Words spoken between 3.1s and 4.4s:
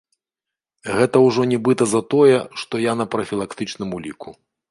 прафілактычным уліку.